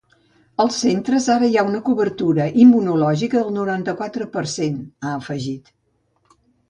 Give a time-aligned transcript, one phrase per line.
[0.63, 5.71] Als centres ara hi ha una cobertura immunològica del noranta-quatre per cent, ha afegit.